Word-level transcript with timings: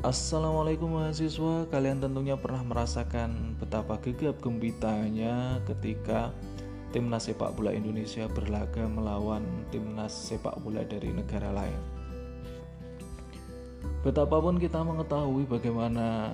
Assalamualaikum 0.00 0.96
mahasiswa, 0.96 1.68
kalian 1.68 2.00
tentunya 2.00 2.32
pernah 2.32 2.64
merasakan 2.64 3.52
betapa 3.60 4.00
gegap 4.00 4.40
gembitanya 4.40 5.60
ketika 5.68 6.32
timnas 6.88 7.28
sepak 7.28 7.52
bola 7.52 7.68
Indonesia 7.76 8.24
berlaga 8.32 8.88
melawan 8.88 9.44
timnas 9.68 10.16
sepak 10.16 10.56
bola 10.64 10.88
dari 10.88 11.12
negara 11.12 11.52
lain. 11.52 11.76
Betapapun 14.00 14.56
kita 14.56 14.80
mengetahui 14.80 15.44
bagaimana 15.44 16.32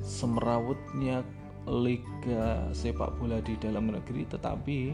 semerawutnya 0.00 1.28
liga 1.64 2.68
sepak 2.76 3.16
bola 3.16 3.40
di 3.40 3.56
dalam 3.56 3.88
negeri, 3.88 4.28
tetapi 4.28 4.92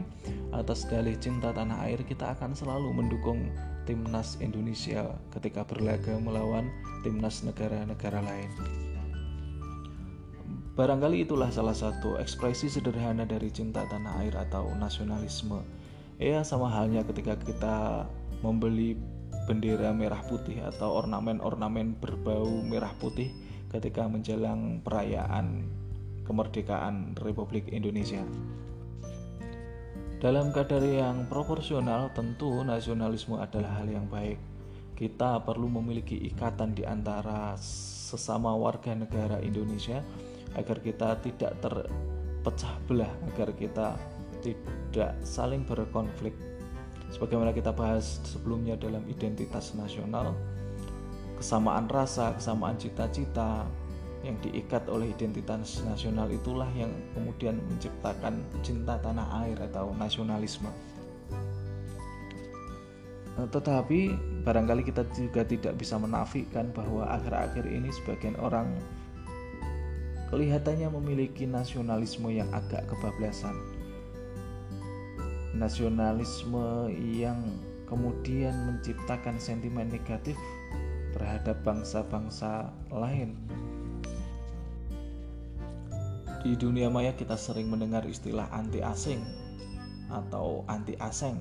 atas 0.55 0.87
dalih 0.87 1.19
cinta 1.19 1.51
tanah 1.51 1.83
air 1.87 1.99
kita 2.07 2.31
akan 2.31 2.55
selalu 2.55 2.95
mendukung 2.95 3.51
timnas 3.83 4.39
Indonesia 4.39 5.11
ketika 5.35 5.67
berlaga 5.67 6.15
melawan 6.15 6.71
timnas 7.03 7.43
negara-negara 7.43 8.23
lain. 8.23 8.51
Barangkali 10.71 11.27
itulah 11.27 11.51
salah 11.51 11.75
satu 11.75 12.15
ekspresi 12.15 12.71
sederhana 12.71 13.27
dari 13.27 13.51
cinta 13.51 13.83
tanah 13.91 14.23
air 14.23 14.33
atau 14.39 14.71
nasionalisme. 14.79 15.59
Ya 16.15 16.39
sama 16.47 16.71
halnya 16.71 17.03
ketika 17.03 17.35
kita 17.35 18.07
membeli 18.39 18.95
bendera 19.49 19.91
merah 19.91 20.23
putih 20.23 20.63
atau 20.63 21.03
ornamen-ornamen 21.03 21.99
berbau 21.99 22.47
merah 22.63 22.93
putih 23.03 23.27
ketika 23.67 24.07
menjelang 24.07 24.79
perayaan 24.79 25.67
kemerdekaan 26.31 27.19
Republik 27.19 27.67
Indonesia. 27.75 28.23
Dalam 30.23 30.55
kadar 30.55 30.79
yang 30.79 31.27
proporsional, 31.27 32.15
tentu 32.15 32.63
nasionalisme 32.63 33.35
adalah 33.35 33.83
hal 33.83 33.91
yang 33.91 34.07
baik. 34.07 34.39
Kita 34.95 35.43
perlu 35.43 35.67
memiliki 35.67 36.15
ikatan 36.31 36.71
di 36.71 36.87
antara 36.87 37.59
sesama 37.59 38.55
warga 38.55 38.95
negara 38.95 39.43
Indonesia 39.43 39.99
agar 40.55 40.77
kita 40.79 41.19
tidak 41.19 41.57
terpecah 41.59 42.75
belah, 42.85 43.11
agar 43.33 43.51
kita 43.57 43.97
tidak 44.39 45.11
saling 45.25 45.65
berkonflik. 45.65 46.37
Sebagaimana 47.11 47.51
kita 47.51 47.75
bahas 47.75 48.21
sebelumnya 48.23 48.77
dalam 48.77 49.03
identitas 49.09 49.73
nasional, 49.73 50.37
kesamaan 51.41 51.89
rasa, 51.89 52.37
kesamaan 52.37 52.77
cita-cita, 52.77 53.65
yang 54.21 54.37
diikat 54.45 54.85
oleh 54.85 55.09
identitas 55.09 55.81
nasional 55.81 56.29
itulah 56.29 56.69
yang 56.77 56.93
kemudian 57.17 57.57
menciptakan 57.65 58.37
cinta 58.61 59.01
tanah 59.01 59.45
air 59.45 59.57
atau 59.65 59.93
nasionalisme. 59.97 60.69
Eh, 63.41 63.47
tetapi 63.49 64.13
barangkali 64.45 64.85
kita 64.85 65.07
juga 65.17 65.41
tidak 65.41 65.73
bisa 65.81 65.97
menafikan 65.97 66.69
bahwa 66.69 67.09
akhir-akhir 67.09 67.65
ini 67.65 67.89
sebagian 67.89 68.37
orang 68.37 68.77
kelihatannya 70.29 70.87
memiliki 71.01 71.49
nasionalisme 71.49 72.29
yang 72.29 72.47
agak 72.53 72.85
kebablasan. 72.85 73.57
Nasionalisme 75.57 76.93
yang 76.95 77.41
kemudian 77.89 78.55
menciptakan 78.69 79.35
sentimen 79.41 79.91
negatif 79.91 80.37
terhadap 81.11 81.59
bangsa-bangsa 81.67 82.71
lain 82.87 83.35
di 86.41 86.57
dunia 86.57 86.89
maya 86.89 87.13
kita 87.13 87.37
sering 87.37 87.69
mendengar 87.69 88.01
istilah 88.01 88.49
anti 88.49 88.81
asing 88.81 89.21
atau 90.09 90.65
anti 90.65 90.97
asing, 90.97 91.37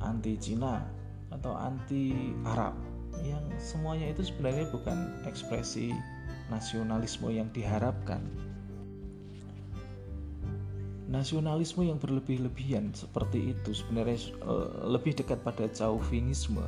anti 0.00 0.34
Cina 0.40 0.80
atau 1.28 1.52
anti 1.52 2.32
Arab 2.48 2.72
yang 3.20 3.44
semuanya 3.60 4.08
itu 4.08 4.24
sebenarnya 4.24 4.72
bukan 4.72 5.12
ekspresi 5.28 5.92
nasionalisme 6.48 7.28
yang 7.28 7.52
diharapkan. 7.52 8.24
Nasionalisme 11.12 11.84
yang 11.84 12.00
berlebih-lebihan 12.00 12.96
seperti 12.96 13.52
itu 13.52 13.76
sebenarnya 13.76 14.32
eh, 14.32 14.68
lebih 14.88 15.12
dekat 15.12 15.44
pada 15.44 15.68
chauvinisme 15.68 16.64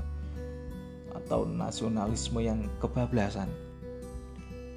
atau 1.17 1.49
nasionalisme 1.49 2.45
yang 2.45 2.69
kebablasan 2.85 3.49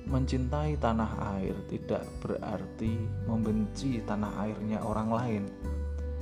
mencintai 0.08 0.80
tanah 0.80 1.36
air 1.38 1.54
tidak 1.68 2.08
berarti 2.24 2.96
membenci 3.28 4.00
tanah 4.08 4.48
airnya 4.48 4.80
orang 4.80 5.10
lain. 5.12 5.44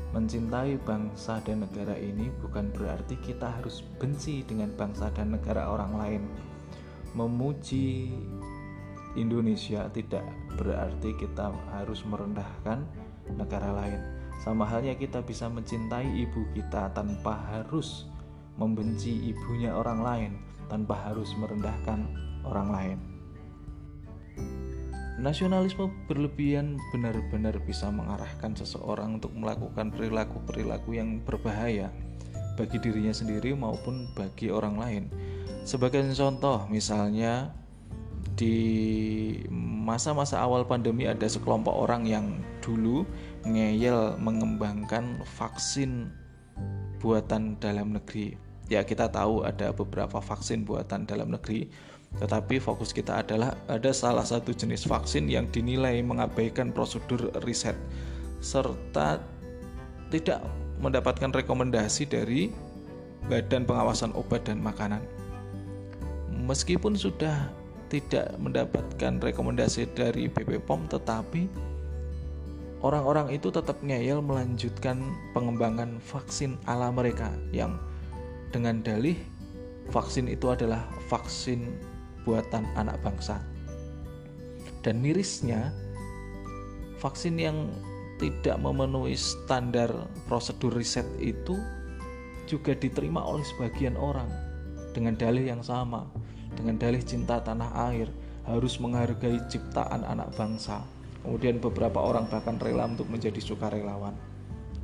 Mencintai 0.10 0.82
bangsa 0.82 1.38
dan 1.46 1.62
negara 1.68 1.94
ini 1.94 2.34
bukan 2.42 2.74
berarti 2.74 3.14
kita 3.22 3.62
harus 3.62 3.86
benci 4.02 4.42
dengan 4.42 4.74
bangsa 4.74 5.14
dan 5.14 5.38
negara 5.38 5.70
orang 5.70 5.94
lain. 5.94 6.24
Memuji 7.14 8.12
Indonesia 9.16 9.88
tidak 9.94 10.26
berarti 10.58 11.14
kita 11.16 11.54
harus 11.78 12.02
merendahkan 12.04 12.84
negara 13.38 13.70
lain. 13.70 14.02
Sama 14.42 14.68
halnya 14.68 14.98
kita 14.98 15.24
bisa 15.24 15.48
mencintai 15.48 16.10
ibu 16.26 16.44
kita 16.52 16.92
tanpa 16.92 17.40
harus 17.54 18.10
membenci 18.60 19.32
ibunya 19.32 19.72
orang 19.76 20.00
lain, 20.04 20.32
tanpa 20.68 20.96
harus 21.12 21.32
merendahkan 21.38 22.08
orang 22.44 22.70
lain. 22.72 23.15
Nasionalisme 25.16 25.88
berlebihan 26.12 26.76
benar-benar 26.92 27.56
bisa 27.64 27.88
mengarahkan 27.88 28.52
seseorang 28.52 29.24
untuk 29.24 29.32
melakukan 29.32 29.88
perilaku-perilaku 29.96 31.00
yang 31.00 31.24
berbahaya 31.24 31.88
bagi 32.60 32.80
dirinya 32.84 33.16
sendiri 33.16 33.56
maupun 33.56 34.12
bagi 34.12 34.52
orang 34.52 34.76
lain. 34.76 35.04
Sebagai 35.64 36.04
contoh, 36.12 36.68
misalnya 36.68 37.56
di 38.36 38.60
masa-masa 39.88 40.44
awal 40.44 40.68
pandemi 40.68 41.08
ada 41.08 41.24
sekelompok 41.24 41.72
orang 41.72 42.04
yang 42.04 42.26
dulu 42.60 43.08
ngeyel 43.48 44.20
mengembangkan 44.20 45.24
vaksin 45.40 46.12
buatan 47.00 47.56
dalam 47.64 47.96
negeri. 47.96 48.36
Ya, 48.68 48.84
kita 48.84 49.08
tahu 49.14 49.48
ada 49.48 49.72
beberapa 49.72 50.20
vaksin 50.20 50.68
buatan 50.68 51.08
dalam 51.08 51.32
negeri 51.32 51.70
tetapi 52.16 52.64
fokus 52.64 52.96
kita 52.96 53.20
adalah 53.20 53.60
ada 53.68 53.92
salah 53.92 54.24
satu 54.24 54.56
jenis 54.56 54.88
vaksin 54.88 55.28
yang 55.28 55.52
dinilai 55.52 56.00
mengabaikan 56.00 56.72
prosedur 56.72 57.28
riset 57.44 57.76
serta 58.40 59.20
tidak 60.14 60.40
mendapatkan 60.80 61.34
rekomendasi 61.34 62.08
dari 62.08 62.54
Badan 63.26 63.66
Pengawasan 63.66 64.14
Obat 64.14 64.46
dan 64.46 64.62
Makanan. 64.62 65.02
Meskipun 66.46 66.94
sudah 66.94 67.50
tidak 67.90 68.38
mendapatkan 68.38 69.18
rekomendasi 69.18 69.90
dari 69.98 70.30
BPOM 70.30 70.90
tetapi 70.90 71.50
orang-orang 72.86 73.34
itu 73.34 73.50
tetap 73.50 73.78
ngeyel 73.82 74.22
melanjutkan 74.22 75.02
pengembangan 75.34 75.98
vaksin 76.02 76.58
ala 76.70 76.94
mereka 76.94 77.34
yang 77.50 77.78
dengan 78.54 78.82
dalih 78.82 79.18
vaksin 79.90 80.30
itu 80.30 80.50
adalah 80.50 80.86
vaksin 81.10 81.78
buatan 82.26 82.66
anak 82.76 83.00
bangsa. 83.06 83.40
Dan 84.82 85.02
mirisnya, 85.02 85.70
vaksin 87.00 87.38
yang 87.38 87.70
tidak 88.18 88.58
memenuhi 88.60 89.14
standar 89.14 89.92
prosedur 90.26 90.74
riset 90.74 91.06
itu 91.22 91.58
juga 92.46 92.74
diterima 92.78 93.22
oleh 93.26 93.44
sebagian 93.56 93.98
orang 93.98 94.30
dengan 94.94 95.18
dalih 95.18 95.52
yang 95.56 95.62
sama, 95.66 96.08
dengan 96.56 96.80
dalih 96.80 97.02
cinta 97.04 97.42
tanah 97.42 97.92
air, 97.92 98.08
harus 98.46 98.78
menghargai 98.78 99.42
ciptaan 99.50 100.06
anak 100.06 100.32
bangsa. 100.38 100.86
Kemudian 101.26 101.58
beberapa 101.58 101.98
orang 102.00 102.30
bahkan 102.30 102.62
rela 102.62 102.86
untuk 102.86 103.10
menjadi 103.10 103.42
sukarelawan. 103.42 104.14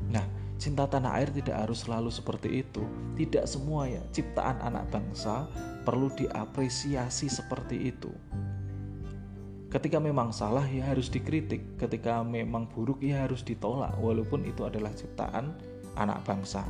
Nah, 0.10 0.26
cinta 0.62 0.86
tanah 0.86 1.18
air 1.18 1.34
tidak 1.34 1.58
harus 1.66 1.90
selalu 1.90 2.14
seperti 2.14 2.62
itu. 2.62 2.86
Tidak 3.18 3.50
semua 3.50 3.90
ya 3.90 4.06
ciptaan 4.14 4.62
anak 4.62 4.94
bangsa 4.94 5.50
perlu 5.82 6.14
diapresiasi 6.14 7.26
seperti 7.26 7.90
itu. 7.90 8.14
Ketika 9.74 9.98
memang 9.98 10.30
salah 10.30 10.68
ya 10.70 10.94
harus 10.94 11.10
dikritik, 11.10 11.82
ketika 11.82 12.22
memang 12.22 12.70
buruk 12.70 13.02
ya 13.02 13.26
harus 13.26 13.42
ditolak 13.42 13.98
walaupun 13.98 14.46
itu 14.46 14.62
adalah 14.62 14.94
ciptaan 14.94 15.58
anak 15.98 16.22
bangsa. 16.22 16.62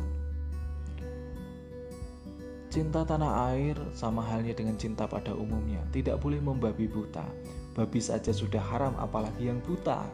Cinta 2.71 3.04
tanah 3.04 3.51
air 3.51 3.75
sama 3.92 4.24
halnya 4.24 4.56
dengan 4.56 4.80
cinta 4.80 5.04
pada 5.04 5.36
umumnya, 5.36 5.83
tidak 5.92 6.24
boleh 6.24 6.39
membabi 6.39 6.88
buta. 6.88 7.27
Babi 7.75 8.00
saja 8.00 8.31
sudah 8.31 8.63
haram 8.63 8.95
apalagi 8.95 9.51
yang 9.51 9.60
buta. 9.60 10.07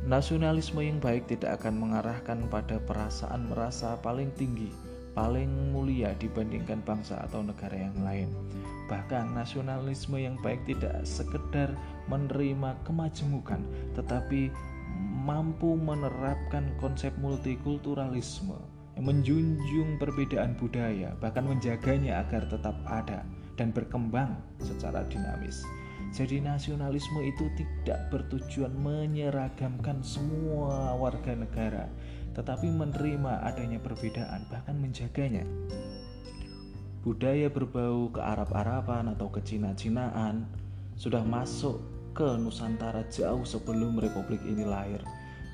Nasionalisme 0.00 0.80
yang 0.80 0.96
baik 0.96 1.28
tidak 1.28 1.60
akan 1.60 1.76
mengarahkan 1.76 2.48
pada 2.48 2.80
perasaan 2.80 3.52
merasa 3.52 4.00
paling 4.00 4.32
tinggi, 4.32 4.72
paling 5.12 5.76
mulia 5.76 6.16
dibandingkan 6.16 6.80
bangsa 6.88 7.20
atau 7.28 7.44
negara 7.44 7.76
yang 7.76 8.00
lain. 8.00 8.32
Bahkan 8.88 9.36
nasionalisme 9.36 10.16
yang 10.16 10.40
baik 10.40 10.64
tidak 10.64 11.04
sekedar 11.04 11.76
menerima 12.08 12.80
kemajemukan, 12.88 13.60
tetapi 13.92 14.48
mampu 15.20 15.76
menerapkan 15.76 16.72
konsep 16.80 17.12
multikulturalisme 17.20 18.56
menjunjung 19.00 19.96
perbedaan 19.96 20.52
budaya, 20.60 21.16
bahkan 21.24 21.48
menjaganya 21.48 22.20
agar 22.24 22.44
tetap 22.48 22.76
ada 22.84 23.24
dan 23.56 23.72
berkembang 23.72 24.36
secara 24.60 25.04
dinamis. 25.08 25.64
Jadi 26.10 26.42
nasionalisme 26.42 27.22
itu 27.22 27.46
tidak 27.54 28.10
bertujuan 28.10 28.74
menyeragamkan 28.74 30.02
semua 30.02 30.98
warga 30.98 31.38
negara, 31.38 31.86
tetapi 32.34 32.66
menerima 32.66 33.46
adanya 33.46 33.78
perbedaan 33.78 34.42
bahkan 34.50 34.74
menjaganya. 34.74 35.46
Budaya 37.00 37.48
berbau 37.48 38.10
ke 38.12 38.20
Arab-Araban 38.20 39.14
atau 39.16 39.32
ke 39.32 39.40
Cina-Cinaan 39.40 40.44
sudah 40.98 41.24
masuk 41.24 41.80
ke 42.12 42.26
Nusantara 42.36 43.06
jauh 43.08 43.46
sebelum 43.46 43.96
republik 43.96 44.42
ini 44.44 44.66
lahir 44.66 45.00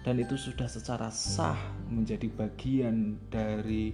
dan 0.06 0.22
itu 0.22 0.38
sudah 0.38 0.70
secara 0.70 1.10
sah 1.10 1.58
menjadi 1.90 2.30
bagian 2.30 3.18
dari 3.26 3.90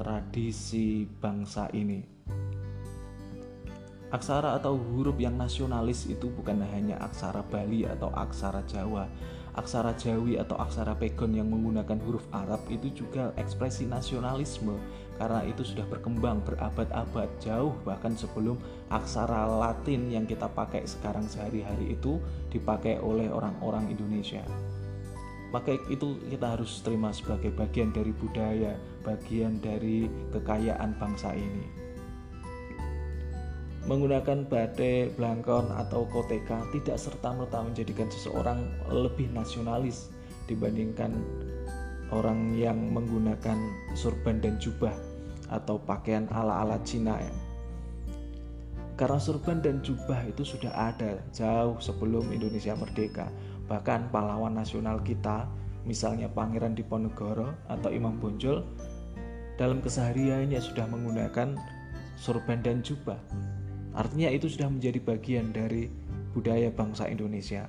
tradisi 0.00 1.04
bangsa 1.04 1.68
ini. 1.76 2.11
Aksara 4.12 4.60
atau 4.60 4.76
huruf 4.76 5.16
yang 5.16 5.40
nasionalis 5.40 6.04
itu 6.04 6.28
bukan 6.28 6.60
hanya 6.68 7.00
aksara 7.00 7.40
Bali 7.48 7.88
atau 7.88 8.12
aksara 8.12 8.60
Jawa. 8.68 9.08
Aksara 9.56 9.96
Jawi 9.96 10.36
atau 10.36 10.60
aksara 10.60 10.92
Pegon 11.00 11.32
yang 11.32 11.48
menggunakan 11.48 11.96
huruf 12.04 12.28
Arab 12.28 12.60
itu 12.68 12.92
juga 12.92 13.32
ekspresi 13.40 13.88
nasionalisme 13.88 14.76
karena 15.16 15.40
itu 15.48 15.64
sudah 15.64 15.88
berkembang 15.88 16.44
berabad-abad 16.44 17.28
jauh 17.40 17.72
bahkan 17.88 18.12
sebelum 18.12 18.60
aksara 18.92 19.48
Latin 19.48 20.12
yang 20.12 20.28
kita 20.28 20.44
pakai 20.44 20.84
sekarang 20.84 21.24
sehari-hari 21.24 21.96
itu 21.96 22.20
dipakai 22.52 23.00
oleh 23.00 23.32
orang-orang 23.32 23.88
Indonesia. 23.88 24.44
Maka 25.56 25.72
itu 25.88 26.20
kita 26.28 26.52
harus 26.52 26.84
terima 26.84 27.16
sebagai 27.16 27.48
bagian 27.48 27.96
dari 27.96 28.12
budaya, 28.12 28.76
bagian 29.08 29.56
dari 29.56 30.04
kekayaan 30.36 31.00
bangsa 31.00 31.32
ini 31.32 31.91
menggunakan 33.82 34.46
batik, 34.46 35.18
blangkon, 35.18 35.74
atau 35.74 36.06
koteka 36.06 36.62
tidak 36.70 36.96
serta-merta 36.98 37.66
menjadikan 37.66 38.06
seseorang 38.06 38.62
lebih 38.94 39.26
nasionalis 39.34 40.14
dibandingkan 40.46 41.10
orang 42.14 42.54
yang 42.54 42.78
menggunakan 42.94 43.58
surban 43.98 44.38
dan 44.38 44.54
jubah 44.62 44.94
atau 45.50 45.82
pakaian 45.82 46.30
ala-ala 46.30 46.78
Cina 46.86 47.18
ya. 47.18 47.34
Karena 48.94 49.18
surban 49.18 49.58
dan 49.58 49.82
jubah 49.82 50.20
itu 50.30 50.46
sudah 50.46 50.70
ada 50.70 51.18
jauh 51.34 51.80
sebelum 51.82 52.30
Indonesia 52.30 52.76
merdeka. 52.78 53.26
Bahkan 53.66 54.14
pahlawan 54.14 54.54
nasional 54.54 55.02
kita, 55.02 55.48
misalnya 55.82 56.30
Pangeran 56.30 56.76
Diponegoro 56.76 57.56
atau 57.66 57.90
Imam 57.90 58.20
Bonjol, 58.20 58.62
dalam 59.58 59.82
kesehariannya 59.82 60.60
sudah 60.60 60.86
menggunakan 60.86 61.56
surban 62.20 62.62
dan 62.62 62.84
jubah 62.84 63.18
Artinya 63.92 64.32
itu 64.32 64.48
sudah 64.48 64.72
menjadi 64.72 64.98
bagian 65.00 65.52
dari 65.52 65.88
budaya 66.32 66.72
bangsa 66.72 67.08
Indonesia. 67.08 67.68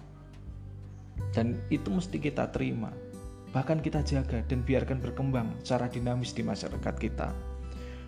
Dan 1.35 1.59
itu 1.69 1.91
mesti 1.91 2.17
kita 2.17 2.49
terima. 2.49 2.89
Bahkan 3.53 3.85
kita 3.85 4.01
jaga 4.01 4.41
dan 4.49 4.65
biarkan 4.65 4.97
berkembang 5.03 5.53
secara 5.61 5.85
dinamis 5.91 6.33
di 6.33 6.41
masyarakat 6.41 6.95
kita. 6.97 7.29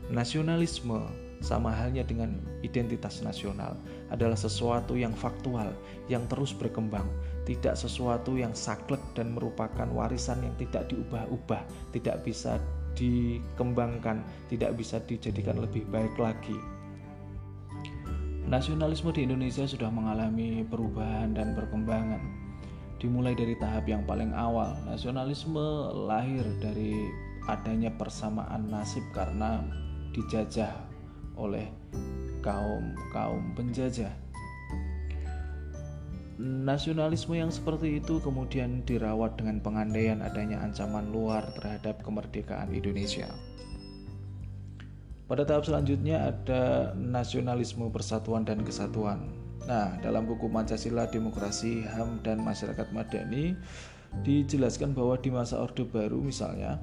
Nasionalisme 0.10 1.06
sama 1.44 1.70
halnya 1.70 2.02
dengan 2.02 2.34
identitas 2.66 3.22
nasional 3.22 3.78
adalah 4.10 4.38
sesuatu 4.38 4.98
yang 4.98 5.14
faktual, 5.14 5.70
yang 6.10 6.26
terus 6.26 6.56
berkembang, 6.56 7.06
tidak 7.46 7.78
sesuatu 7.78 8.34
yang 8.40 8.54
saklek 8.58 9.02
dan 9.14 9.38
merupakan 9.38 9.86
warisan 9.94 10.42
yang 10.42 10.56
tidak 10.58 10.90
diubah-ubah, 10.90 11.62
tidak 11.94 12.26
bisa 12.26 12.58
dikembangkan, 12.96 14.24
tidak 14.48 14.74
bisa 14.80 14.98
dijadikan 15.04 15.60
lebih 15.60 15.86
baik 15.92 16.16
lagi. 16.18 16.58
Nasionalisme 18.46 19.10
di 19.10 19.26
Indonesia 19.26 19.66
sudah 19.66 19.90
mengalami 19.90 20.62
perubahan 20.70 21.34
dan 21.34 21.58
perkembangan. 21.58 22.22
Dimulai 23.02 23.34
dari 23.34 23.58
tahap 23.58 23.90
yang 23.90 24.06
paling 24.06 24.38
awal, 24.38 24.78
nasionalisme 24.86 25.58
lahir 26.06 26.46
dari 26.62 27.10
adanya 27.50 27.90
persamaan 27.98 28.70
nasib 28.70 29.02
karena 29.18 29.66
dijajah 30.14 30.78
oleh 31.42 31.66
kaum-kaum 32.46 33.58
penjajah. 33.58 34.14
Nasionalisme 36.38 37.34
yang 37.34 37.50
seperti 37.50 37.98
itu 37.98 38.22
kemudian 38.22 38.86
dirawat 38.86 39.42
dengan 39.42 39.58
pengandaian 39.58 40.22
adanya 40.22 40.62
ancaman 40.62 41.10
luar 41.10 41.50
terhadap 41.58 41.98
kemerdekaan 42.06 42.70
Indonesia. 42.70 43.26
Pada 45.26 45.42
tahap 45.42 45.66
selanjutnya 45.66 46.30
ada 46.30 46.94
nasionalisme 46.94 47.90
persatuan 47.90 48.46
dan 48.46 48.62
kesatuan. 48.62 49.26
Nah, 49.66 49.98
dalam 50.06 50.30
buku 50.30 50.46
Pancasila, 50.46 51.10
Demokrasi, 51.10 51.82
HAM, 51.82 52.22
dan 52.22 52.46
Masyarakat 52.46 52.94
Madani 52.94 53.58
dijelaskan 54.22 54.94
bahwa 54.94 55.18
di 55.18 55.34
masa 55.34 55.58
Orde 55.58 55.82
Baru 55.82 56.22
misalnya, 56.22 56.78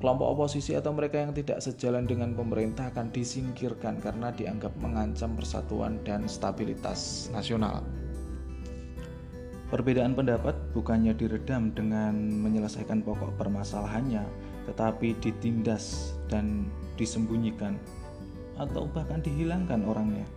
kelompok 0.00 0.32
oposisi 0.32 0.72
atau 0.72 0.96
mereka 0.96 1.20
yang 1.20 1.36
tidak 1.36 1.60
sejalan 1.60 2.08
dengan 2.08 2.32
pemerintah 2.32 2.88
akan 2.88 3.12
disingkirkan 3.12 4.00
karena 4.00 4.32
dianggap 4.32 4.72
mengancam 4.80 5.36
persatuan 5.36 6.00
dan 6.00 6.24
stabilitas 6.24 7.28
nasional. 7.28 7.84
Perbedaan 9.68 10.16
pendapat 10.16 10.56
bukannya 10.72 11.12
diredam 11.12 11.76
dengan 11.76 12.16
menyelesaikan 12.16 13.04
pokok 13.04 13.36
permasalahannya, 13.36 14.24
tetapi 14.66 15.14
ditindas 15.20 16.16
dan 16.26 16.66
disembunyikan 17.00 17.80
atau 18.60 18.84
bahkan 18.92 19.24
dihilangkan 19.24 19.80
orangnya. 19.88 20.28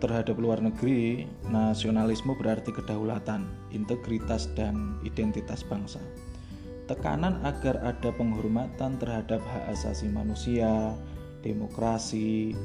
Terhadap 0.00 0.36
luar 0.40 0.60
negeri, 0.64 1.28
nasionalisme 1.48 2.32
berarti 2.36 2.72
kedaulatan, 2.72 3.48
integritas, 3.72 4.48
dan 4.56 4.96
identitas 5.04 5.60
bangsa. 5.64 6.00
Tekanan 6.88 7.40
agar 7.44 7.80
ada 7.84 8.08
penghormatan 8.12 8.96
terhadap 8.96 9.44
hak 9.44 9.64
asasi 9.76 10.08
manusia, 10.08 10.96
demokrasi, 11.44 12.56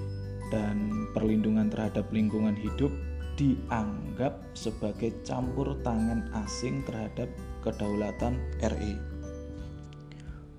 dan 0.47 1.07
perlindungan 1.11 1.67
terhadap 1.67 2.07
lingkungan 2.15 2.55
hidup 2.55 2.91
dianggap 3.35 4.39
sebagai 4.55 5.11
campur 5.27 5.75
tangan 5.83 6.31
asing 6.47 6.87
terhadap 6.87 7.27
kedaulatan 7.67 8.39
RI. 8.63 9.14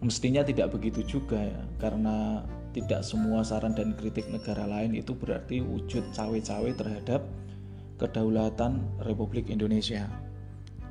Mestinya 0.04 0.44
tidak 0.44 0.76
begitu 0.76 1.00
juga 1.06 1.40
ya, 1.40 1.62
karena 1.80 2.44
tidak 2.76 3.00
semua 3.00 3.40
saran 3.40 3.72
dan 3.72 3.96
kritik 3.96 4.28
negara 4.28 4.68
lain 4.68 4.92
itu 4.92 5.16
berarti 5.16 5.64
wujud 5.64 6.04
cawe-cawe 6.12 6.70
terhadap 6.76 7.24
kedaulatan 7.96 8.84
Republik 9.08 9.48
Indonesia. 9.48 10.04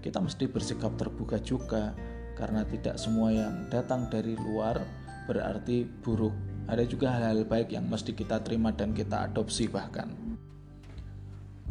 Kita 0.01 0.17
mesti 0.17 0.49
bersikap 0.49 0.97
terbuka 0.97 1.37
juga, 1.37 1.93
karena 2.33 2.65
tidak 2.65 2.97
semua 2.97 3.29
yang 3.29 3.69
datang 3.69 4.09
dari 4.09 4.33
luar 4.33 4.81
berarti 5.29 5.85
buruk. 6.01 6.33
Ada 6.65 6.89
juga 6.89 7.13
hal-hal 7.13 7.45
baik 7.45 7.77
yang 7.77 7.85
mesti 7.85 8.17
kita 8.17 8.41
terima 8.41 8.73
dan 8.73 8.89
kita 8.97 9.29
adopsi 9.29 9.69
bahkan. 9.69 10.09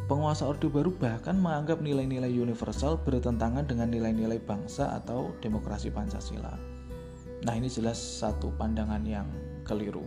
Penguasa 0.07 0.47
Orde 0.47 0.71
Baru 0.71 0.95
bahkan 0.95 1.35
menganggap 1.35 1.83
nilai-nilai 1.83 2.31
universal 2.31 3.01
bertentangan 3.03 3.67
dengan 3.67 3.91
nilai-nilai 3.91 4.39
bangsa 4.39 4.95
atau 4.95 5.35
demokrasi 5.43 5.91
Pancasila. 5.91 6.74
Nah, 7.45 7.61
ini 7.61 7.69
jelas 7.69 8.01
satu 8.01 8.49
pandangan 8.57 9.05
yang 9.05 9.29
keliru. 9.69 10.01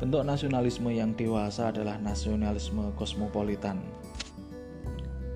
Bentuk 0.00 0.24
nasionalisme 0.24 0.88
yang 0.88 1.12
dewasa 1.12 1.68
adalah 1.68 2.00
nasionalisme 2.00 2.88
kosmopolitan. 2.96 3.84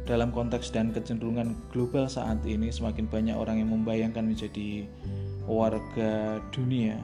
Dalam 0.09 0.33
konteks 0.33 0.73
dan 0.73 0.89
kecenderungan 0.89 1.53
global 1.69 2.09
saat 2.09 2.41
ini, 2.49 2.73
semakin 2.73 3.13
banyak 3.13 3.37
orang 3.37 3.61
yang 3.61 3.77
membayangkan 3.77 4.25
menjadi 4.25 4.89
warga 5.45 6.41
dunia 6.49 6.97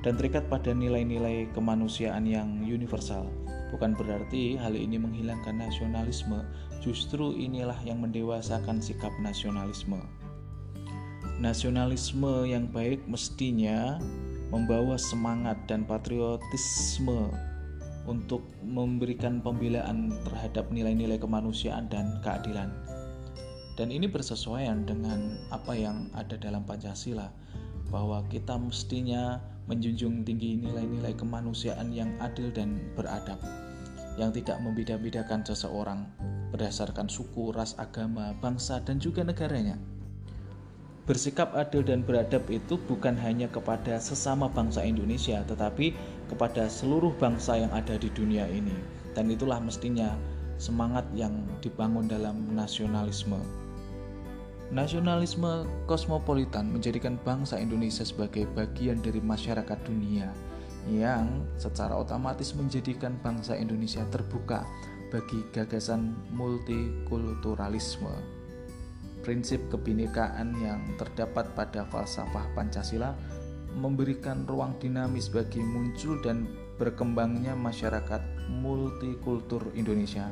dan 0.00 0.16
terikat 0.16 0.48
pada 0.48 0.72
nilai-nilai 0.72 1.52
kemanusiaan 1.52 2.24
yang 2.24 2.64
universal. 2.64 3.28
Bukan 3.76 3.92
berarti 3.92 4.56
hal 4.56 4.72
ini 4.72 4.96
menghilangkan 4.96 5.60
nasionalisme, 5.60 6.40
justru 6.80 7.36
inilah 7.36 7.76
yang 7.84 8.00
mendewasakan 8.00 8.80
sikap 8.80 9.10
nasionalisme. 9.20 10.00
Nasionalisme 11.42 12.46
yang 12.46 12.70
baik 12.70 13.02
mestinya 13.10 13.98
membawa 14.54 14.94
semangat 14.94 15.58
dan 15.66 15.82
patriotisme 15.82 17.26
untuk 18.06 18.46
memberikan 18.62 19.42
pembelaan 19.42 20.14
terhadap 20.22 20.70
nilai-nilai 20.70 21.18
kemanusiaan 21.18 21.90
dan 21.90 22.22
keadilan. 22.22 22.70
Dan 23.74 23.90
ini 23.90 24.06
bersesuaian 24.06 24.86
dengan 24.86 25.34
apa 25.50 25.74
yang 25.74 26.06
ada 26.14 26.38
dalam 26.38 26.62
Pancasila, 26.62 27.26
bahwa 27.90 28.22
kita 28.30 28.54
mestinya 28.54 29.42
menjunjung 29.66 30.22
tinggi 30.22 30.54
nilai-nilai 30.54 31.18
kemanusiaan 31.18 31.90
yang 31.90 32.14
adil 32.22 32.54
dan 32.54 32.78
beradab, 32.94 33.42
yang 34.14 34.30
tidak 34.30 34.62
membeda-bedakan 34.62 35.42
seseorang 35.42 36.06
berdasarkan 36.54 37.10
suku, 37.10 37.50
ras, 37.50 37.74
agama, 37.82 38.30
bangsa, 38.38 38.78
dan 38.86 39.02
juga 39.02 39.26
negaranya. 39.26 39.74
Bersikap 41.04 41.52
adil 41.52 41.84
dan 41.84 42.00
beradab 42.00 42.48
itu 42.48 42.80
bukan 42.88 43.12
hanya 43.20 43.44
kepada 43.52 44.00
sesama 44.00 44.48
bangsa 44.48 44.80
Indonesia, 44.80 45.44
tetapi 45.44 45.92
kepada 46.32 46.64
seluruh 46.64 47.12
bangsa 47.20 47.60
yang 47.60 47.72
ada 47.76 48.00
di 48.00 48.08
dunia 48.16 48.48
ini. 48.48 48.72
Dan 49.12 49.28
itulah 49.28 49.60
mestinya 49.60 50.16
semangat 50.56 51.04
yang 51.12 51.44
dibangun 51.60 52.08
dalam 52.08 52.48
nasionalisme. 52.56 53.36
Nasionalisme 54.72 55.68
kosmopolitan 55.84 56.72
menjadikan 56.72 57.20
bangsa 57.20 57.60
Indonesia 57.60 58.02
sebagai 58.02 58.48
bagian 58.56 58.96
dari 59.04 59.20
masyarakat 59.20 59.78
dunia 59.84 60.32
yang 60.88 61.44
secara 61.60 62.00
otomatis 62.00 62.56
menjadikan 62.56 63.16
bangsa 63.20 63.56
Indonesia 63.56 64.04
terbuka 64.08 64.64
bagi 65.12 65.44
gagasan 65.52 66.16
multikulturalisme 66.32 68.43
prinsip 69.24 69.72
kebinekaan 69.72 70.52
yang 70.60 70.84
terdapat 71.00 71.48
pada 71.56 71.88
falsafah 71.88 72.52
Pancasila 72.52 73.16
memberikan 73.72 74.44
ruang 74.44 74.76
dinamis 74.76 75.32
bagi 75.32 75.64
muncul 75.64 76.20
dan 76.20 76.44
berkembangnya 76.76 77.56
masyarakat 77.56 78.20
multikultur 78.60 79.72
Indonesia 79.72 80.28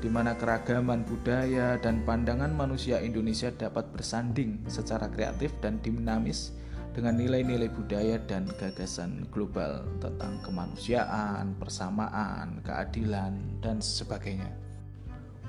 di 0.00 0.12
mana 0.12 0.36
keragaman 0.36 1.08
budaya 1.08 1.80
dan 1.80 2.04
pandangan 2.04 2.52
manusia 2.52 3.00
Indonesia 3.00 3.48
dapat 3.48 3.88
bersanding 3.90 4.62
secara 4.68 5.08
kreatif 5.08 5.56
dan 5.64 5.80
dinamis 5.80 6.52
dengan 6.92 7.16
nilai-nilai 7.20 7.68
budaya 7.68 8.16
dan 8.24 8.48
gagasan 8.56 9.28
global 9.28 9.84
tentang 10.00 10.40
kemanusiaan, 10.40 11.52
persamaan, 11.60 12.64
keadilan, 12.64 13.60
dan 13.60 13.84
sebagainya. 13.84 14.65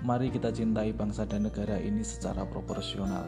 Mari 0.06 0.30
kita 0.30 0.54
cintai 0.54 0.94
bangsa 0.94 1.26
dan 1.26 1.50
negara 1.50 1.82
ini 1.82 2.06
secara 2.06 2.46
proporsional. 2.46 3.26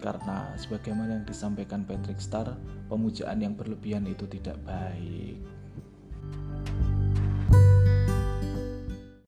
Karena 0.00 0.50
sebagaimana 0.56 1.20
yang 1.20 1.26
disampaikan 1.28 1.84
Patrick 1.86 2.18
Star, 2.18 2.56
pemujaan 2.88 3.38
yang 3.38 3.54
berlebihan 3.54 4.08
itu 4.08 4.26
tidak 4.26 4.58
baik. 4.66 5.59